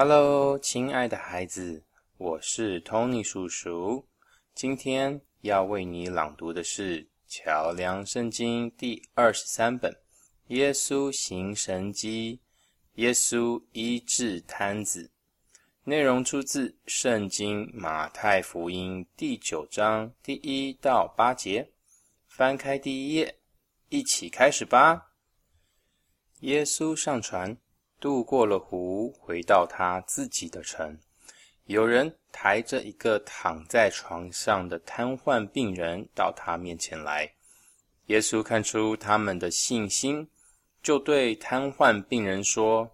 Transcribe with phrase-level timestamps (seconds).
[0.00, 1.82] Hello，亲爱的孩子，
[2.18, 4.06] 我是 Tony 叔叔。
[4.54, 9.92] 今天要为你朗读的是《桥梁圣经》第二十三本
[10.54, 12.38] 《耶稣行神迹》，
[13.02, 15.10] 耶稣医治瘫子。
[15.82, 21.72] 内容出自《圣经马太福音》第九章第一到八节。
[22.28, 23.40] 翻开第一页，
[23.88, 25.08] 一起开始吧。
[26.42, 27.58] 耶稣上船。
[28.00, 30.98] 渡过了湖，回到他自己的城。
[31.64, 37.30] 有人抬着一个躺在床上的瘫痪病人到他面前来。
[38.06, 40.26] 耶稣看出他们的信心，
[40.82, 42.90] 就对瘫痪病人说：“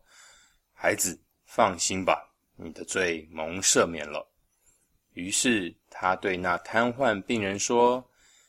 [0.75, 4.29] 孩子，放心吧，你的罪蒙赦免了。”
[5.15, 8.05] 于是他对那瘫痪病人说：“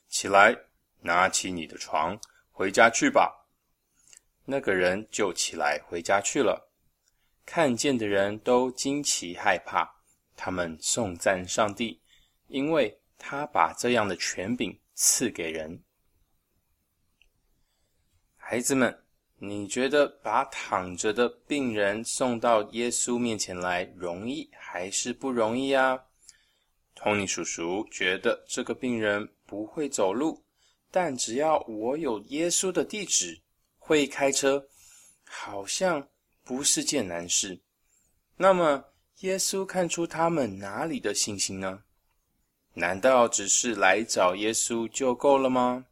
[0.09, 0.57] 起来，
[1.01, 2.19] 拿起你的床，
[2.51, 3.44] 回家去吧。”
[4.45, 6.71] 那个人就起来回家去了。
[7.45, 9.87] 看见的人都惊奇害怕，
[10.35, 11.99] 他们颂赞上帝，
[12.47, 15.83] 因为他把这样的权柄赐给人。
[18.35, 19.03] 孩子们，
[19.37, 25.99] 你觉得把躺着的病人送到耶稣面前来容易还是不容易啊？
[26.93, 30.43] 托尼叔叔觉得这个病人不会走路，
[30.89, 33.41] 但只要我有耶稣的地址。
[33.87, 34.67] 会开车，
[35.25, 36.09] 好像
[36.43, 37.61] 不是件难事。
[38.35, 38.83] 那么，
[39.19, 41.83] 耶稣看出他们哪里的信心呢？
[42.73, 45.85] 难道只是来找耶稣就够了吗？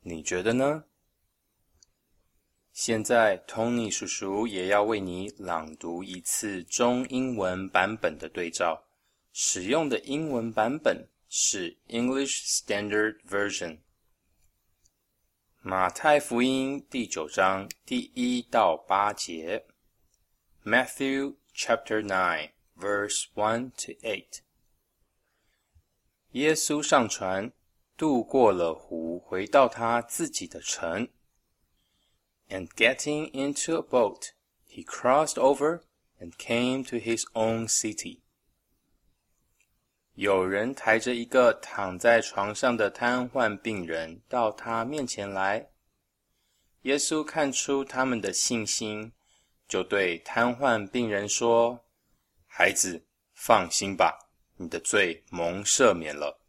[0.00, 0.84] 你觉得呢？
[2.74, 8.84] 现在，Tony 叔叔也要为你朗读一次中英文版本的对照，
[9.32, 13.78] 使用的英文版本是 English Standard Version。
[15.65, 19.65] 马太福音第九章第一到八节，
[20.63, 24.39] Matthew chapter nine verse one to eight。
[26.31, 27.51] 耶稣上船，
[27.95, 31.09] 渡过了湖，回到他自己的城。
[32.49, 34.31] And getting into a boat,
[34.67, 35.81] he crossed over
[36.19, 38.21] and came to his own city.
[40.16, 45.68] 有人抬着一个躺在床上的瘫痪病人到他面前来。
[46.82, 49.12] 耶稣看出他们的信心，
[49.68, 51.84] 就对瘫痪病人说
[52.48, 53.04] ：“孩子，
[53.34, 56.40] 放心吧，你的罪蒙赦免了。”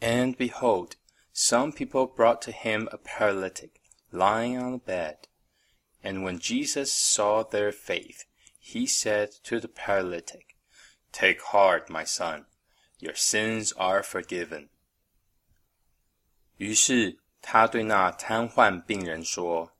[0.00, 0.92] And behold,
[1.34, 3.72] some people brought to him a paralytic
[4.10, 5.18] lying on a bed.
[6.02, 8.22] And when Jesus saw their faith,
[8.58, 10.55] he said to the paralytic,
[11.15, 12.45] Take heart, my son,
[12.99, 14.69] your sins are forgiven.
[16.57, 19.73] 于是他对那瘫痪病人说：“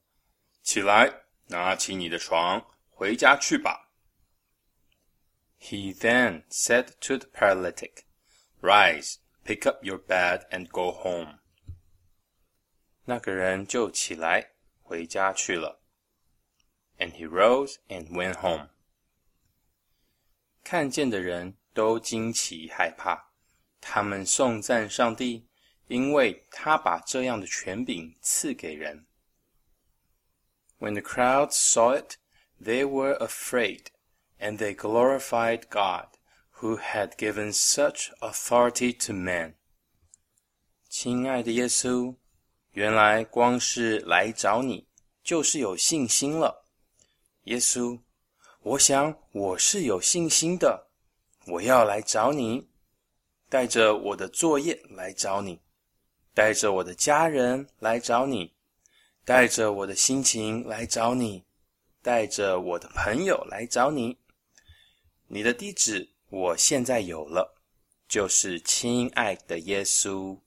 [0.64, 3.92] 起来，拿起你的床，回家去吧。”
[5.62, 8.06] He then said to the paralytic,
[8.62, 11.40] "Rise, pick up your bed and go home."
[13.06, 15.82] 那个人就起来回家去了。
[16.98, 18.70] And he rose and went home.
[20.69, 23.31] 看见的人都惊奇害怕，
[23.81, 25.47] 他们颂赞上帝，
[25.87, 29.07] 因为他把这样的权柄赐给人。
[30.81, 32.17] When the crowd saw it,
[32.61, 33.85] they were afraid,
[34.41, 36.09] and they glorified God,
[36.59, 39.55] who had given such authority to men.
[40.89, 42.17] 亲爱的耶稣，
[42.73, 44.89] 原来光是来找你，
[45.23, 46.67] 就是有信心了。
[47.45, 48.01] 耶稣。
[48.67, 50.89] 我想我是有信心的，
[51.47, 52.67] 我要来找你，
[53.49, 55.61] 带着我的作业来找你，
[56.35, 58.53] 带着我的家人来找你，
[59.25, 61.45] 带着我的心情来找你，
[62.03, 64.19] 带着我的朋友来找你。
[65.29, 67.63] 你的地址我现在有了，
[68.09, 70.41] 就是亲爱的耶稣，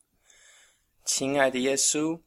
[1.05, 2.19] 亲爱的耶稣。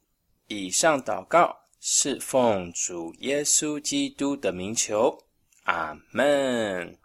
[0.47, 5.23] 以上祷告是奉主耶稣基督的名求。
[5.65, 6.97] 阿门